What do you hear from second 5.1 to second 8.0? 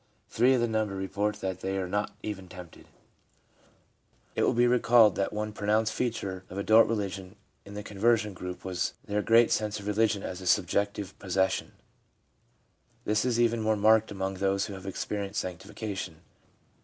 that one pronounced feature of adult religion in the